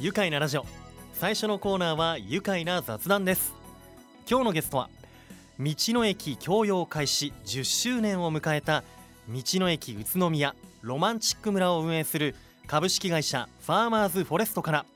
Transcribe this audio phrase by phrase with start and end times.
[0.00, 0.64] 愉快なラジオ。
[1.12, 3.52] 最初のコーナーは愉快な雑談です。
[4.30, 4.90] 今日のゲストは
[5.58, 8.84] 道の駅共用開始10周年を迎えた
[9.28, 12.36] 道の駅宇都宮ロマンチック村を運営する
[12.68, 14.86] 株式会社ファーマーズフォレストから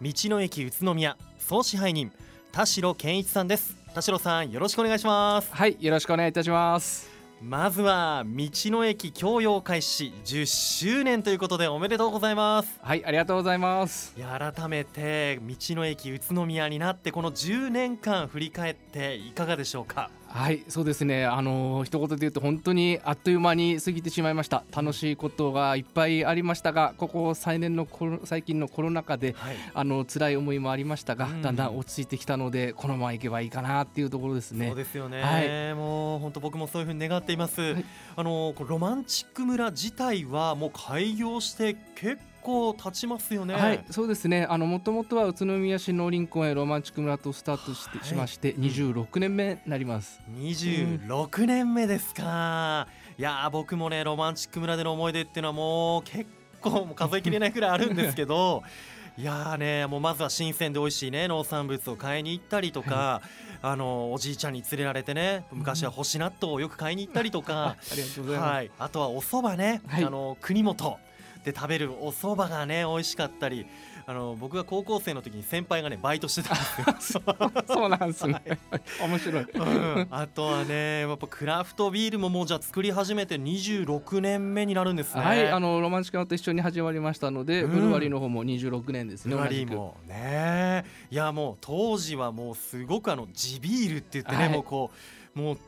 [0.00, 2.12] 道の駅宇都宮総支配人
[2.52, 3.76] 田代健一さんです。
[3.92, 5.52] 田代さんよろしくお願いします。
[5.52, 7.13] はいよろしくお願いいたします。
[7.42, 12.78] まずは道の駅共用開始10周年ということでおめでとうございます。
[12.80, 14.14] はいありがとうございます。
[14.16, 20.10] いや改めて道の駅宇都宮になってこの10年間振り返っていかがでしょうか？
[20.34, 21.26] はいそうですね。
[21.26, 24.64] あの一言で言うと本当にあっという間に過ぎてしまいました。
[24.74, 27.86] 楽しいことがいっぱいありましたがここ最年の
[28.24, 34.66] 最近のコロナ禍で、はい、あの辛い思いもありましたが、うん、だんだん落ち着いてきたのでこのままいけばいいかなっていうところですね。
[34.66, 37.84] そうですよね、はい、もう本当僕もそういうふうに願っています、はい、
[38.16, 43.54] あのロマンチック村自体はもう開業して結構構経ちますよね。
[43.54, 44.46] はい、そうですね。
[44.48, 50.20] あのもともとは宇都宮市農林公園ロマンチック村とスタートして、はい、しまして26年目になります。
[50.38, 52.86] 26年目ですか。
[53.18, 56.26] いや僕もねロマンチック村での思い出っていうのはもう結
[56.60, 58.62] 構数えきれないくらいあるんですけど。
[59.16, 70.98] いやねもうまずは新鮮で美味しいね農産物を買いに行ったりとか、はい、あのおじいちゃんに連れられてね昔は干し納豆をよく買いに行ったりとか、 ありがとうございます、はい、あとはお蕎麦ね、はい、あの国本
[71.44, 73.66] で食べるお蕎麦がね美味しかったり
[74.06, 77.22] あの僕が高校生の時に先輩がねバイトしてたんですよ。
[77.66, 85.22] そうなんですね、はい、面白い、うん、あとはねやっぱクラフトビールももうじゃあ作り始めて26年目になるんですね。
[85.22, 90.84] はいあのロマンチカと一緒に始まりましたので、うん、ブルワリーの方も26年ですねブルワリーもね。
[91.10, 94.90] いやもう当時はもうすごくあの地ビールって言ってね、はい、もうこ
[95.36, 95.58] うもう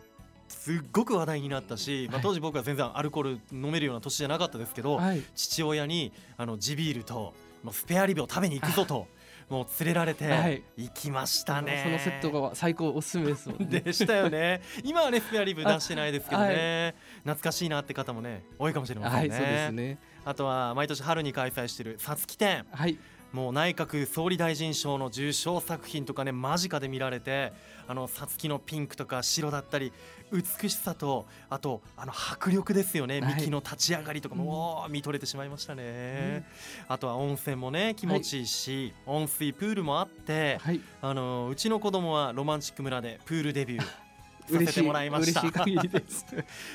[0.49, 9.09] すっごく話題になったし、まあ、当時僕は全然アルコール飲めるような年じゃなかったですけど、はい、父親にあの地ビールと、まあ、スペアリブを食べに行くぞと。
[9.49, 14.61] もう連れられて行きましたね、はい、そのセットが最高おすすめですもん、ね、でしたよね。
[14.83, 19.99] 今はねスペアリブ出してないですけどね、はい、懐かしいなって方もね多いかもしれませんね、はい、そうですね。
[20.25, 22.99] あとは毎年春に開催しているさつき展、はい、
[23.37, 27.53] もう内閣総理大臣賞の受賞作品とかね間近で見られて
[27.87, 29.93] あのさつきのピンクとか白だったり
[30.33, 36.47] 美しさとあとあの迫力ですよね、はい、幹の立ち上がりとかも、うん、見とれてしまいましたね、
[36.89, 44.06] うん、あとは温泉もね気持ちいいし、はい、温水プールもあって、はい、あのうちの子供はロマンチック村でプールデビュー
[44.49, 45.43] させてもらいました。
[45.65, 45.73] い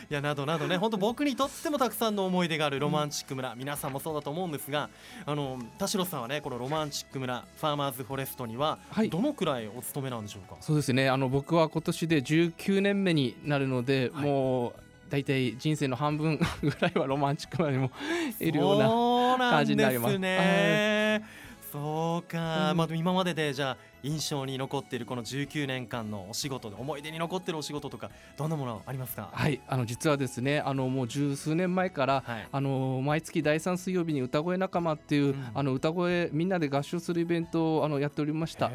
[0.09, 0.77] やなどなどね。
[0.77, 4.89] 本当僕にとってもたくさんの思い出があるロマンチック村、うん、皆さんもそうだと思うんですが
[5.25, 11.09] あの田代さんはねこのロマンチック村ファーマーズフォレストにはどのくらいお勤めなんでしょうか、はい、そうですね。
[11.09, 14.73] あの僕は今年で19年目になるので、はい、もう
[15.09, 17.91] 大体人生の半分 ぐらいはロマンチック村にも
[18.39, 20.17] いるような感じになります。
[20.17, 21.23] ね、
[21.71, 29.29] そうか、うん、まあ今まででじゃあ印象に残っているこの19年間のお仕事で思い出に残っているお仕事とかどんなものありますか？
[29.31, 38.71] はいあの実はですねあのもう十数年前から、はい、あの毎月第3水曜日に歌声仲間っていう、うん、あの歌声みんなで合唱するイベントをあのやっておりました。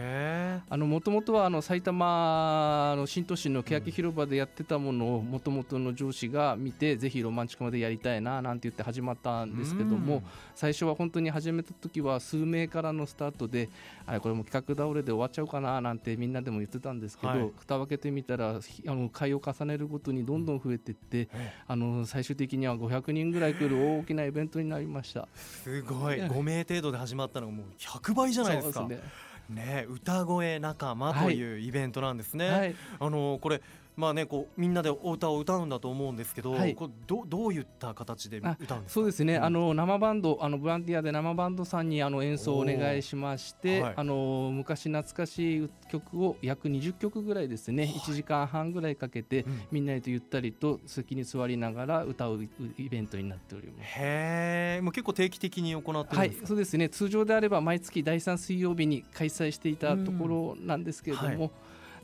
[0.77, 10.23] もともとはあの埼玉の新都心の欅広場でやってたものをもともとの上司が見て、ぜひロマンチックまでやりたいななんて言って始まったんですけども、うん、
[10.55, 13.69] 最初は本当に始めた時は数名からのスタートで
[14.07, 18.61] あれこれも企画倒れで終わっちゃうかななんてみんなでも言ってたんですけど、はい、蓋を開けてみたらあ
[18.95, 21.29] の会を重ねるごとにどんどん増えていって、うん、
[21.69, 25.29] あの最終的には500人ぐらい来る大きなイベントになりました。
[25.35, 26.17] すごい。
[26.17, 28.87] 5名程度で始まったのがもう100倍じゃないですか。
[28.87, 29.01] ね。
[29.49, 32.51] ね、歌声仲間というイベントなんですね。
[32.51, 33.63] はい、あのこれ
[33.97, 38.83] まあね、こうみんなでお歌を歌うんだと思うんですけど、はい、これどどういった形で歌うんですか？
[38.89, 52.45] そうですね、うん、あの生バンドあのボランティアで生バンドさんにあの演奏をお願いしまして、はい、あの昔懐かしい曲を約20曲ぐらいですね、はい、1時間半ぐらいかけて、うん、みんなでゆったりと席に座りながら歌う
[52.77, 53.87] イベントになっております。
[53.99, 56.21] へえもう結構定期的に行ってるんですか？
[56.21, 56.91] はいそうですね。
[56.91, 61.51] 通常であれば毎月第3水曜日に開催していたところなんですけれども、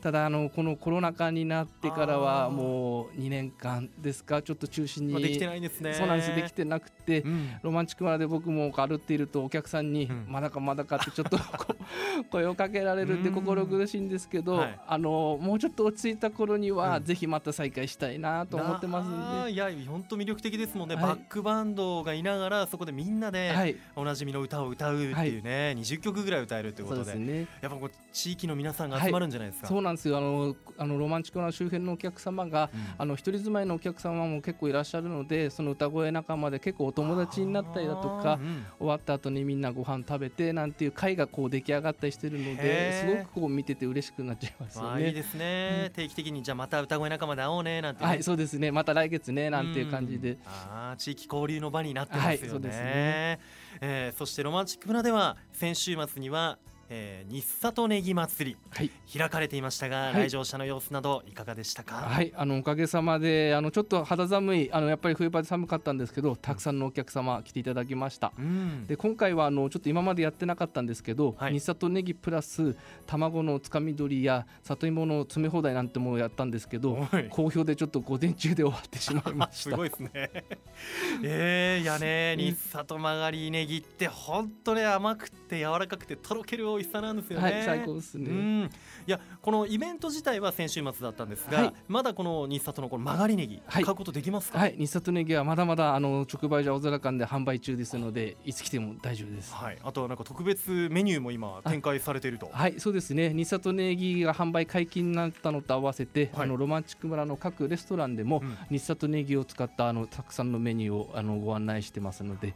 [0.03, 4.41] ただあのこのコロナ禍になってからはもう2年間ですか？
[4.41, 5.23] ちょっと中心に。
[5.23, 5.93] できてないですね。
[5.93, 6.35] そうなんです。
[6.35, 11.37] できてなくて、うん、ロマンチック村で僕も歩っているとお客さんに、まだかまだかってちょっと
[12.31, 13.23] 声をかけられるん。
[13.23, 45.07] で心苦しいんですけど、はい、あのもうちょっと落ち着いた頃には、ぜひまた再開したいなと思ってますんでいや本当魅力的ですもんね、はい、バックバンドがいながらそこでみんなでおなじみの歌を歌うっていうね、はい、20曲ぐらい歌えるってことで、ね、やっぱこう地域の皆さんが集まるんじゃないですか、そうなんですよあのあのロマンチックな周辺のお客様が、うん、あの一人住まいのお客様も結構いらっしゃるのでその歌声仲間で結構友達になったりだとか、うん、終わった後にみんなご飯食べてなんていう会がこう出来上がったりしてるのですごくこう見てて嬉しくなっちゃいますよね。
[45.07, 48.71] いいですね、うん、定期的にじゃあまた歌声仲間で会おうねなんて、ね、はいそうですね。
[48.71, 52.39] また来月ねなんていう感じで、あ地域交流の場になってますよね。
[52.39, 53.39] はい、そうですね。
[53.81, 56.57] えー、そしてロマンチック村では先週末には
[56.95, 61.95] えー、日里ネギ祭り、はい、開かれていましたが、はい、来場者の様子などいかがでしたか？
[61.95, 68.31] はい、あのおかげさまであのちょっと肌寒いあのやっぱり冬場で寒かったんですけど、たくさんのお客様来ていただきました。
[68.37, 72.75] うん、で今回はあのちょっと今までやってなかったんですけど、はい、日里ネギプラス
[73.07, 79.71] 卵のつかみ取りや里芋の詰め放題なんてもやったんですけど、好評でちょっと午前中で終わってしまいました。
[79.71, 80.11] すごいですね。
[81.23, 87.51] えー、いやね日里曲がりネギって本当ね甘くて柔らかくてとろける美味しさなんですよね。
[87.51, 88.69] はい、最高ですね。
[89.07, 94.59] いやこのイベント自体は先週末だったんですが、はい、まだこの日里のこの曲がりネギ、買うことできますか？
[94.59, 99.53] はい、日里ネギはまだまだあの直売所青空館で販売中ですので、いつ来ても大丈夫です。
[99.53, 102.49] はい、あとはなんか特別メニューも今展開されていると。
[102.51, 103.33] はい、そうですね。
[103.33, 112.53] 日里ネギが販売解禁になったのと合わせて、あのロマンチック村の各レストランでも、うん、日里ネギを使ったあのたくさんのメニューをあのご案内してますので、ぜ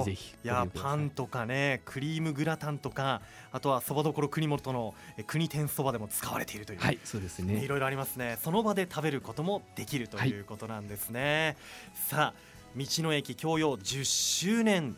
[0.00, 0.34] ひぜひ。
[0.44, 3.17] いやパンとかね、クリームグラタンとか、
[3.52, 4.94] あとはそばどころ国本の
[5.26, 7.64] 国天そばでも使われているという、はい、そうですね。
[7.64, 8.38] いろいろありますね。
[8.42, 11.56] その場で食べることもできるということなんですね、
[11.94, 14.96] はい、さあ道の駅共用10周年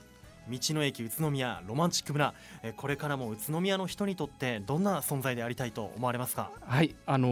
[0.50, 2.34] 道の駅宇都宮ロマンチック村。
[2.76, 6.50] これからも宇都宮の人にとってどんな存在でありたいと思われますか？
[6.60, 7.28] はいあの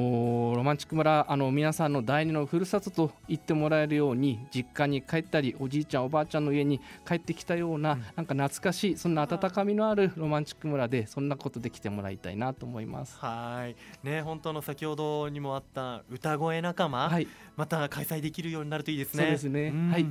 [0.52, 13.18] ー、ロマンチック村あの皆さんの第二のふるさとと言ってもらえるように実家に帰ったりおじいちゃんおばあちゃんの家に帰ってきたような、うん、なんか懐かしいそんな温かみのあるロマンチック村でそんなことで来てもらいたいなと思います。
[13.18, 14.06] はい。
[14.06, 17.26] ね本当の先ほどにもあった歌声仲間、はい、
[17.56, 19.22] また開催できるようになるといいですね。
[19.24, 20.06] そうですね、はい。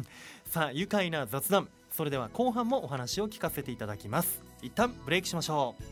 [0.45, 4.43] さあ愉快な雑談それでは後半もお話を聞かせていただきます。
[4.61, 5.83] 一旦ブレイクしましょう。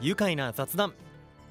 [0.00, 0.94] 愉快な雑談。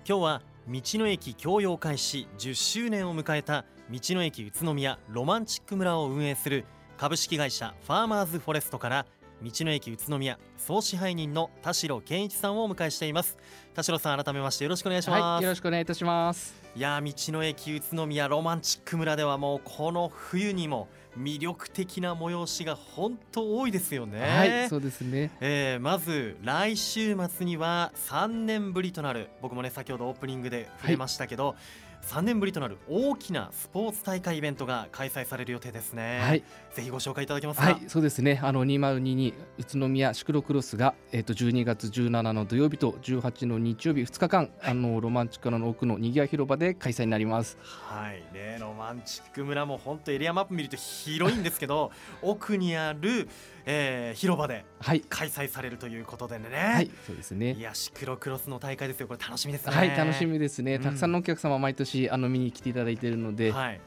[0.08, 6.64] 今日は道の駅共用開始10周年を迎えた道の駅宇都宮ロマンチック村を運営する
[6.96, 9.06] 株式会社ファーマーズフォレストから
[9.42, 13.38] 道の駅宇都宮総支配人の田代健一さんをお迎えしています。
[13.74, 16.63] 田代さん改めましてよろしくお願いします、はい、よろしくお願いいたします。
[16.76, 24.20] いや道の駅宇都宮ロマンチック村ではもうこの冬にも魅力的な催しが本当多いですよね。
[24.22, 31.56] はいそうですね、えー、まず来週末には3年ぶりとなる僕もね先ほどオープニングで触れましたけど、はい
[32.08, 36.20] 3年ぶりとなる大きなスポーツ大会イベントが開催される予定ですね。
[36.22, 37.66] はい、ぜひご紹介いただけますか？
[37.66, 38.40] はい、そうですね。
[38.44, 47.58] あの2022宇都宮シクロクロスがえっ、ー、と12月17の土曜日と18の日曜日2日間、はい、あのロマンチックの奥のにぎわ広場で開催になります。
[47.62, 51.92] はいね、ロマンチック村も本当エリアマップ見ると広いんですけど、
[52.22, 53.28] 奥にある
[53.66, 54.66] えー、広場で
[55.10, 57.54] 開催されるということでね、はい、そうですね。
[57.54, 59.08] いやシクロクロスの大会ですよ。
[59.08, 59.76] これ楽しみですね。
[59.76, 63.80] はい楽しみですね、たくさんのお客様毎年あの見に来ていただいているので、はい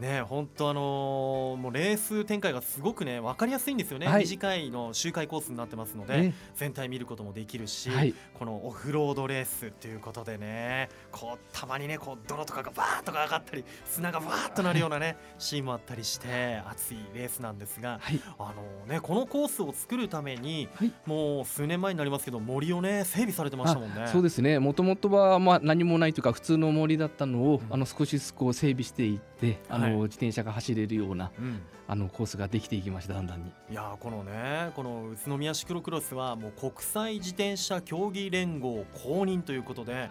[0.00, 20.68] ね本当あのー、もうレース展開がすごくね分かりやすいんですよね、はい、短いの周回コースになってますので、ね、全体見ることもできるし、はい、このオフロードレースということでねこうたまにねこう泥とかがバーッとか上がったり砂がバーッとなるようなねシーンもあったりして熱いレースなんですが、はい、あのねこのコースを作るために、
[21.06, 24.08] もう数年前になりますけど森をね整備されてましたもんね。
[24.08, 24.58] そうですね。
[24.58, 40.08] もともとはまあ何もないというか普通の森だったのを、うん、あの少しずつこう整備していってあのの自転車が走れるような、うん、あのコースができていきましただんだんにいやこのねこの宇都宮シクロクロスはもう国際自転車競技連合公認ということで、はい、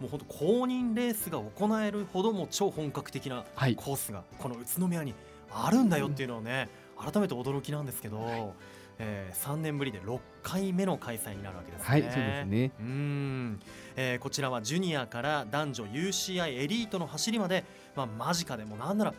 [0.00, 3.44] もう本当公認レースが行えるほども超本格的な
[3.76, 5.14] コースがこの宇都宮に
[5.50, 8.20] あるんだよっていうのをね、改めて驚きなんですけど。
[8.22, 8.52] はい
[9.00, 11.88] えー、3年ぶりで6回目の開催になるわけですね。
[11.88, 12.72] はい、そうですね。
[12.80, 13.60] うん、
[13.96, 17.64] えー、こちらはジュニアから男女 UCI エリートの走りまで、
[18.06, 19.14] まあ間近でもなんなら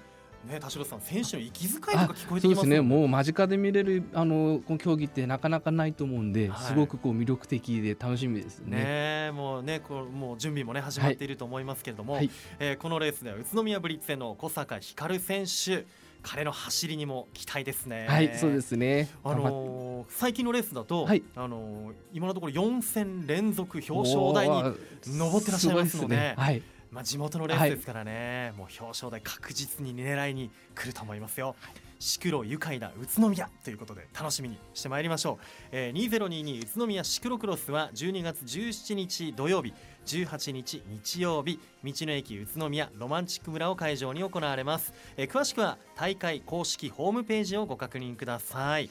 [0.46, 8.78] ね、田代さん、選手の息遣いとか聞こえてきます、ね、そうですね、もう間近で見れるあのこの競技ってなかなかないと思うんで、はい、すごくこう魅力的で楽しみですね。
[9.30, 15.86] ねもうねこうもう準備もね始まっていると思いますけれども、はい、えー、このレースでは宇都宮ブリッツェの小坂光選手。
[16.22, 18.06] 彼の走りにも期待ですね。
[18.10, 19.08] はい、そうですね。
[19.24, 24.62] あのー、最近のレースだと、はい、あのー、今のところ4戦連続表彰台に
[25.06, 31.56] 上ってらっしゃいますので、ねはい、まあ地元のレースですからね、はい、もう表彰台確実に狙いに来ると思いますよ。
[32.00, 39.74] シクロ愉快な宇都宮ということで楽しみにしてまいりましょう、えー、2022宇都宮シクロクロスは12月17日土曜日
[40.06, 48.90] 18日日曜日道の駅宇都宮ロマンチック村を会場に行われます、えー、詳しくは大会公式ホームページをご確認ください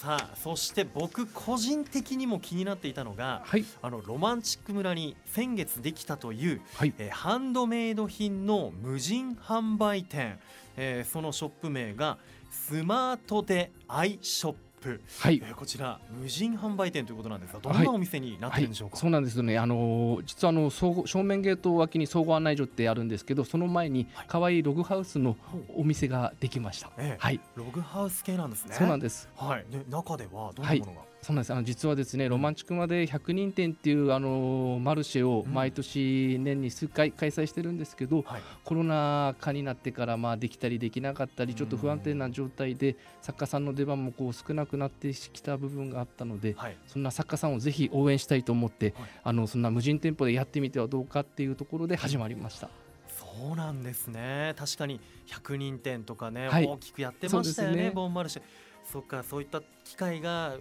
[0.00, 10.38] さあそして僕個人的にも気になっていたのが、はい、あのロマンチック村に先月できたという、はい、えー、ハンドメイド品の無人販売店、
[10.76, 12.18] えー、そのショップ名が
[12.50, 14.54] スマートでアイショッ
[14.86, 14.98] プ。
[14.98, 15.42] プ、はい。
[15.44, 18.98] えー、こちら無人販売店ということなんですがどんなお店になってるんでしょうか、はい。
[18.98, 19.58] はい、そうなんですよね。
[19.58, 25.36] あの実はあの正面ゲート脇に総合案内所ってあるんですけどその前に可愛いログハウスの
[25.74, 27.40] お店ができました、えー、はい。
[27.56, 28.74] ログハウス系なんですね。
[28.74, 29.28] そうなんです。
[29.36, 29.64] はい。
[29.70, 31.52] で中ではどんなものが、そうなんです。
[31.52, 52.68] あの実はですねロマンチックまで100人店っていうあのマルシェを毎年年に数回開催してるんですけど、うんはい、コロナ禍になってからまあできたりできなかったりちょっと不安定な状態で作家さんの出番もこう少なくなってきた部分があったので、はい、そんな作家さんをぜひ応援したいと思って、はい、あのそんな無人店舗でやってみてはどうかっていうところで始まりました。
[53.08, 54.54] そうなんですね。
[54.56, 57.90] 確かに100人店とかね、大きくやってましたよね、ね。
[57.90, 58.42] ボンマルシェ。
[58.90, 60.56] そっかそういった機会が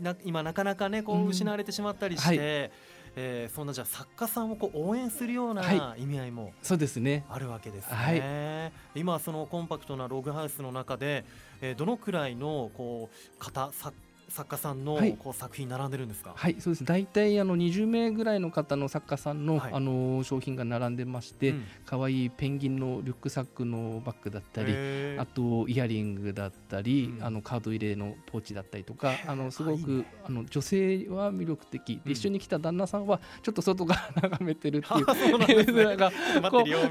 [0.00, 2.70] な今なかなかねこう失われてしまったりして、うんはい、
[3.16, 5.62] えー、そんなじゃ作家さんをこう応援するような
[5.96, 7.24] 意味合いも、そうですね。
[7.28, 7.96] あるわけですね。
[7.96, 11.24] はい、今そのコンパクトなログハウスの中で、
[11.60, 13.94] えー、どのくらいのこう方作
[14.30, 16.84] 作家さんのこう作品並んでるんですか、はい、そうです。
[16.84, 24.72] 大体あの20名ぐらいの方の作家さんの,、あの商品が並んでまして可愛、うん、いいペンギンのリュックサックのバッグだったり
[25.18, 32.00] あとイヤリングだったり、うん、あのカード入れのポーチだったりとかあのすごくあの女性は魅力的。
[32.04, 36.10] で一緒に来た旦那さんはちょっと外から 眺めてるっていう、が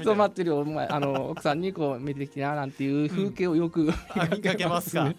[0.02, 3.92] そう 待ってるよお前あの奥さんにこう見てきてななんていう風景をよく、
[4.30, 5.12] 見かけますか？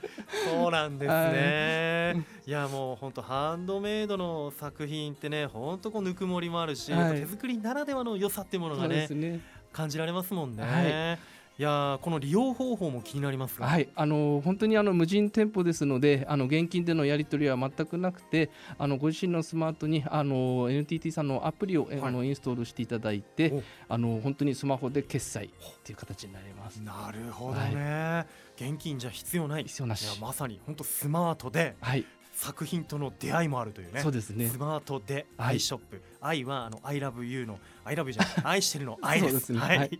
[0.49, 2.10] そうなんですね。
[2.45, 9.39] いやもう本当ハンドメイドの作品ってね本当こうぬくもりもあるし、はい、手作りならではの良さっていうものがね、ね、
[9.71, 10.63] 感じられますもんね。
[10.63, 18.49] はいいやこの利用方法も気になりますはいあの本当にあの無人店舗ですのであの現金でのやり取りは全くなくて
[18.79, 25.49] あのご自身のスマートにあの NTT さんのアプリを、はい、あのインストールしていただいてあの本当にスマホで決済っ
[25.83, 26.77] ていう形になります。
[26.77, 28.25] なるほどね、は
[28.59, 29.65] い、現金じゃ必要ない。
[29.65, 30.19] 必要なし。
[30.19, 32.03] まさに本当スマートで、はい、
[32.33, 33.99] 作品との出会いもあるというね。
[33.99, 34.47] そうですね。
[34.47, 38.33] スマートでアイショップ、はい、愛はあの I love you の I love you じゃない。
[38.45, 39.33] 愛してるの愛です。
[39.35, 39.99] ですね、はい、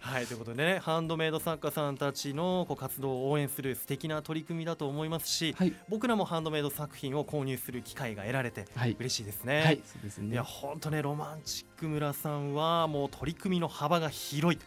[0.00, 8.66] はい、はい、ということでねハンドメイド作家さんたちのこう活動を応援する素敵な取り組みだと思いますし、はい、僕らもハンドメイド作品を購入する機会が得られて
[8.98, 10.32] 嬉しいですね、はい、そうですね。
[10.32, 14.60] いや本当ねロマンチック村さんはもう取り組みの幅が広い。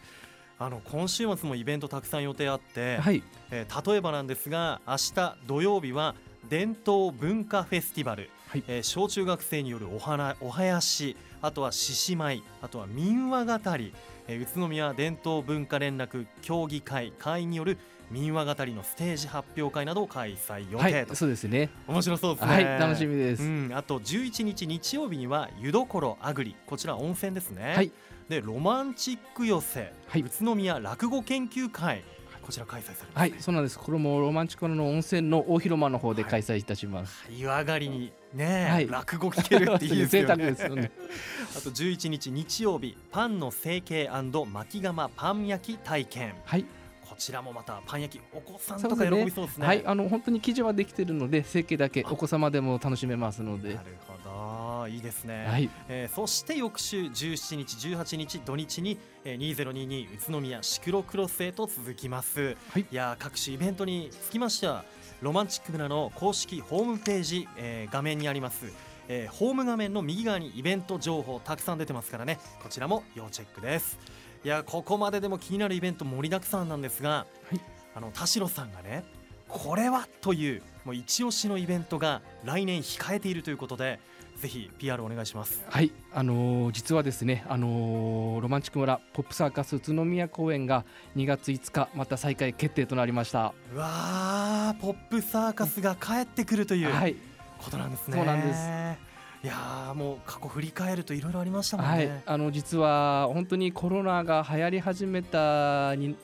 [0.58, 3.22] あの今週末もイベントたくさん予定あって、はい。
[3.50, 6.14] えー、例えばなんですが明日土曜日は
[6.48, 13.92] 伝統文化フェスティバル、はい、えー、小中学生によるお花お囃子あとは獅子舞あとは民話語り、
[14.28, 17.78] えー、宇都宮伝統文化連絡協議会会員による
[18.10, 21.70] 民話語りのステージ発表会などを開催予定と、はい、そうですね。
[21.88, 26.54] 面白そうですね、はい、楽しみです、うん、あと11日日曜日には湯どころあぐり。
[26.66, 27.90] こちら温泉ですね、はい、
[28.28, 32.04] でロマンチック寄せ、はい、宇都宮落語研究会
[32.46, 33.78] こちら開催されます、ね、はいそうなんです。
[33.78, 40.44] これもロマンチックの温泉の大広間の方で開催いたします、はい、湯上がりにね、はい、落語聞けるっていいですよね。
[40.68, 40.92] よね。
[41.56, 46.34] あと11日日曜日パンの成形巻き釜パン焼き体験。
[46.44, 46.64] はい。
[47.08, 53.74] こちらもまたパン焼きお子さんとか喜びそうですね、ね、はいあの本当に生地はできてるので成形だけお子様でも楽しめますので。
[53.74, 55.70] なるほどいいですね、はい。
[55.88, 64.84] えー、そして翌週17日18日土日に、えー、2022宇都宮シクロクロスへと続きます、はい、いや各種イベントにつきましては
[65.20, 68.66] ロマンチック村の公式ホームページ、えー、画面にあります。
[69.08, 72.38] えー、ホーム画面の右側にイベント情報たくさん出てますからね。
[72.62, 73.98] こちらも要チェックです。
[74.44, 77.60] いやここまででも気になるイベント盛りだくさんなんですが、はい、
[77.94, 79.04] あの田代さんがね
[79.48, 84.00] これはというもう一押しのイベントが来年控えているということで
[84.36, 85.64] ぜひ PR お願いします。
[85.68, 90.84] はいあのー、実はですねあのー、ロマンチック村ポップサーカス宇都宮公演が
[91.16, 93.54] 2月5日また再開決定となりました。
[93.74, 97.16] うわポップサーカスが帰ってくるという、はい、
[97.58, 98.16] ことなんですね。
[98.16, 99.06] そうなんです。
[99.42, 106.16] いやもう過去振り返るといろいろありましたもんね、はい、あの実は本当にコロナが流行り始めたに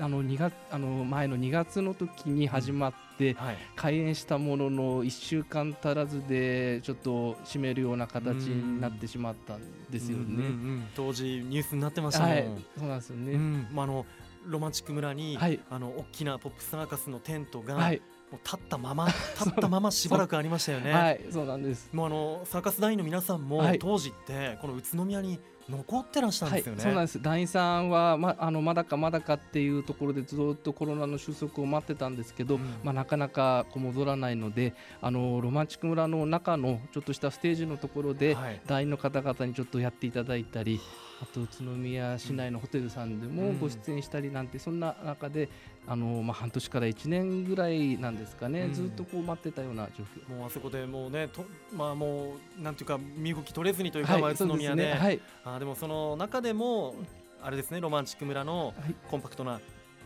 [0.00, 10.24] あの2月あの前の2月の時に始まって、うんはい、開園したものの1週間足らずでちょっと閉めるような形になってしまったんですよね。
[10.24, 13.68] うんうんうん、当時ニュースになってましたもん、はい、そうなんですよね、うん。
[13.72, 14.06] まあ、あの
[14.46, 18.00] ロマンチック村に、はい、あの大きなポップサーカスのテントが、はい、
[18.30, 19.06] もう立ったまま
[19.38, 20.92] 立ったまましばらくありましたよね。
[20.92, 21.90] はい、そうなんです。
[21.92, 27.20] もうあのサーカス団員の皆さんも、当時ってこの宇都宮に残ってらっしゃるんですよね、はい、そうなんです。
[27.20, 40.80] 団員さんはまあのまだかまだかっていうところでずっとコロナの収束を待ってたんですけど、うん、まあ、なかなかこう戻らないのであのロマンチック村の中のちょっとしたステージのところで、はい、団員の方々にちょっとやっていただいたり
[41.20, 45.48] あと宇都宮市内のホテルさんでもご出演したりなんて、そんな中で
[45.86, 50.36] あのまあ、半年から1年ぐらいなんですかね、うん、ずっとこう待ってたような状況。
[50.36, 54.92] もうあそこでもうねと、まあ、もうなんていうか身動き取れずにというか、はい、宇都宮で、ね。
[54.92, 56.94] はい、あでもその中でも
[57.42, 58.74] あれですねロマンチック村の
[59.10, 59.60] コンパクトな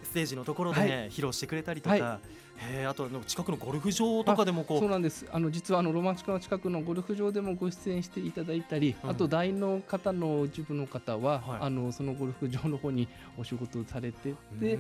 [0.05, 2.21] ステージのところで、ね、披露してくれたりとか、
[2.57, 4.81] へあと近くのゴルフ場とかでもこう。
[4.81, 5.27] そうなんです。
[5.31, 14.79] あの実はあのロマンチックの近くのゴルフ場でもご出演していただいたり、うん、あと団員の方の一部の方は、はい、あのそのゴルフ場の方にお仕事されてて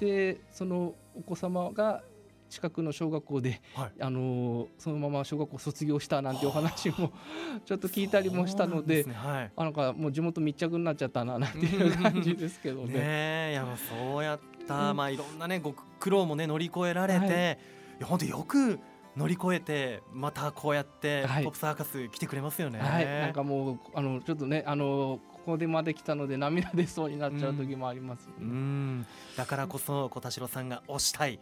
[0.00, 2.02] でそのお子様が
[2.48, 7.12] 近くの小学校で、はい、あのそのまま小学校卒業したなんてお話も
[7.64, 9.12] ちょっと聞いたりもしたので、ね。
[9.12, 12.94] はい、あなんかもう地元密着になっちゃったななんていう感じですけどね。
[12.94, 17.36] ねいやそうやった、うん、まあいろんなねご苦労もね乗り越えられて、はい、い
[18.00, 18.78] や本当よく
[19.16, 22.80] 乗り越えてまたこうやってポップサーカス来てくれますよね。
[22.80, 29.06] はい、なんかもうあのちょっとねあのここでまで来たので涙出そうになっちゃう時もあります、ね、うん。
[29.36, 31.38] だからこそ小田代さんが推したい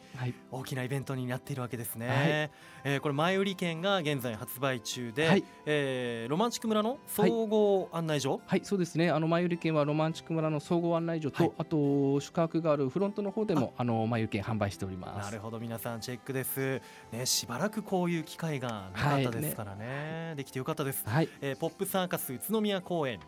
[0.51, 9.11] 大きなイベントになっているわけですね、はい、えー、これ前売り券が現在発売中で、はい、えー、ロマンチック村の総合案内所、はい、はい、そうですね。
[9.11, 13.85] あの前売り券はロマンチック村の総合案内所と、はい、あと宿泊があるフロントの方でもあ。
[13.85, 15.27] の前売り券販売しております。
[15.27, 15.59] なるほど。
[15.59, 16.81] 皆さんチェックです。
[17.13, 20.33] ねしばらくこういう機会がなかったですからね。
[20.33, 21.29] ね、できてよかったです、はい。
[21.41, 23.21] えー、ポップサーカス宇都宮公演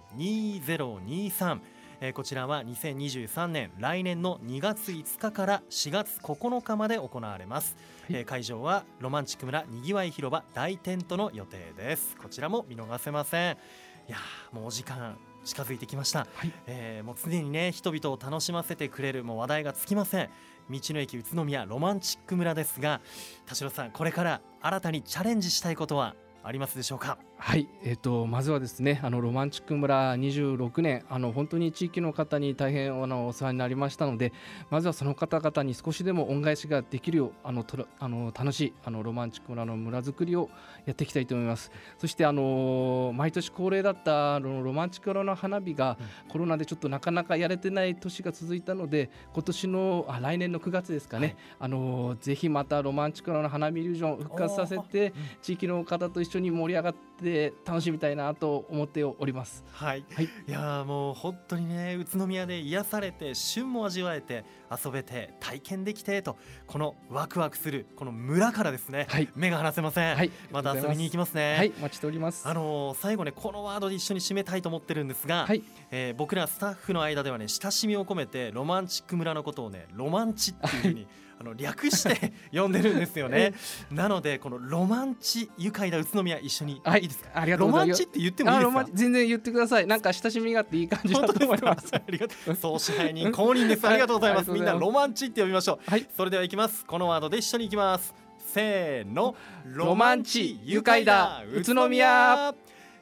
[0.65, 1.61] 2023
[2.01, 7.77] えー、こちらは2023年来年の2月5日から4月9日まで行われます、
[8.09, 12.17] はい、えー、会場はロマンチック村にぎわい広場大テントの予定です。
[12.17, 13.53] こちらも見逃せません。
[13.53, 14.19] いや
[14.53, 20.31] もうお時間近づいてきました、はい、えー、もう常にね人々を楽しませてくれるもう話題がつきません。
[20.69, 23.01] 道の駅宇都宮ロマンチック村ですが
[23.47, 27.19] 田代さんこれから新たにチャレンジしたいことはありますでしょうか？
[27.47, 34.33] はい、えーと、まずはですねあのロマンチック村26年あの本当に地域の方に大変あのお世話になりましたので
[34.71, 40.49] まずはその方々に少しでも恩返しができるようあのとあの楽しいあのロマンチック村の村づくりを
[40.87, 41.71] やっていきたいと思います。
[41.99, 45.99] そしてあの毎年恒例だったあのロマンチック村の花火が
[46.31, 59.65] コロナでちょっとなかなかやれてない年が続いたので今年のあ来年の9月ですかね、はい、あのぜひまたロマンチック村の花火イリュージョン復活させて地域の方と一緒に盛り上がってで楽しみたいなと思っております。
[59.73, 60.05] はい。
[60.15, 66.37] はい、いやもう本当にね宇都宮で癒されて旬も味わえて遊べて体験できてと
[66.69, 70.17] このワクワクするこの村からですね、はい、目が離せません。
[70.17, 71.57] はい、また遊びに行きますね。
[71.57, 72.47] はい、お待ちしております。
[72.47, 83.55] あのー、最後ねこのワードで一緒に締めたいと思ってるんですが、はい、えー、僕らスタッフの間ではね親しみを込めてロマンチック村のことをねロマンチっていうふうに、あの略して 呼んでるんですよね。
[83.91, 87.31] なのでこのロマンチ愉快な宇都宮一緒に、はい、いいですか？
[87.35, 88.87] ありがとうロマンチって言ってもいいですか？
[88.95, 89.87] 全然言ってください。
[89.87, 91.89] なんか親しみがあっていい感じだと思います。
[91.95, 92.55] ありがとう。
[92.55, 93.87] 総支配人公認です。
[93.89, 94.51] ありがとうございます。
[94.51, 95.91] みんなロマンチって呼びましょう。
[95.91, 96.07] はい。
[96.17, 96.85] それではいきます。
[96.87, 98.15] このワードで一緒にいきます。
[98.39, 99.35] せーの。
[99.67, 102.55] ロマンチ愉快だ宇都宮。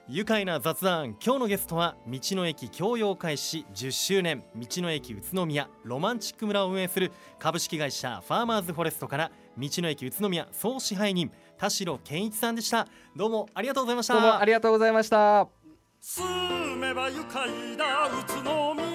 [0.08, 1.16] 愉快な雑談。
[1.24, 4.42] 今日のゲストは道の駅共用開始10周年。
[4.56, 5.68] 道の駅宇都宮。
[5.84, 12.88] ロマンチック村を運営する株式会社ファーマーズフォレストから道の駅宇都宮総支配人田代健一さんでした。
[13.14, 14.14] どうもありがとうございました。
[14.14, 15.46] どうもありがとうございました。
[16.00, 18.91] 住めば愉快だ宇都宮